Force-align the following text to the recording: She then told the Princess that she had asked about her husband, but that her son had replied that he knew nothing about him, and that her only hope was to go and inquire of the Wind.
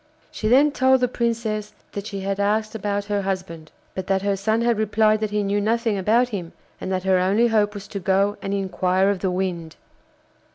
She 0.31 0.47
then 0.47 0.71
told 0.71 0.99
the 0.99 1.07
Princess 1.07 1.73
that 1.91 2.07
she 2.07 2.21
had 2.21 2.39
asked 2.39 2.73
about 2.73 3.05
her 3.05 3.21
husband, 3.21 3.71
but 3.93 4.07
that 4.07 4.23
her 4.23 4.35
son 4.35 4.61
had 4.61 4.79
replied 4.79 5.19
that 5.19 5.29
he 5.29 5.43
knew 5.43 5.61
nothing 5.61 5.95
about 5.95 6.29
him, 6.29 6.53
and 6.81 6.91
that 6.91 7.03
her 7.03 7.19
only 7.19 7.49
hope 7.49 7.75
was 7.75 7.87
to 7.89 7.99
go 7.99 8.35
and 8.41 8.51
inquire 8.51 9.11
of 9.11 9.19
the 9.19 9.29
Wind. 9.29 9.75